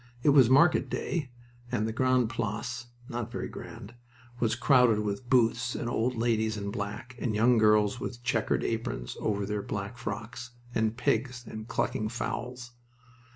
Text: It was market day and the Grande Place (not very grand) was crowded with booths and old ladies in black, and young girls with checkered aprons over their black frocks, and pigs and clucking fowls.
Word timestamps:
It 0.23 0.29
was 0.29 0.49
market 0.49 0.89
day 0.89 1.29
and 1.71 1.87
the 1.87 1.93
Grande 1.93 2.27
Place 2.27 2.87
(not 3.07 3.31
very 3.31 3.47
grand) 3.47 3.93
was 4.39 4.55
crowded 4.55 5.01
with 5.01 5.29
booths 5.29 5.75
and 5.75 5.87
old 5.87 6.15
ladies 6.17 6.57
in 6.57 6.71
black, 6.71 7.15
and 7.19 7.35
young 7.35 7.59
girls 7.59 7.99
with 7.99 8.23
checkered 8.23 8.63
aprons 8.63 9.15
over 9.19 9.45
their 9.45 9.61
black 9.61 9.99
frocks, 9.99 10.53
and 10.73 10.97
pigs 10.97 11.45
and 11.45 11.67
clucking 11.67 12.09
fowls. 12.09 12.71